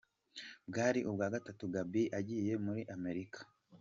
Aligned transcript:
Bwari 0.69 0.99
ubwa 1.09 1.27
gatatu 1.33 1.63
Gaby 1.73 2.03
agiye 2.19 2.53
muri 2.65 2.81
Amerika 2.95 3.39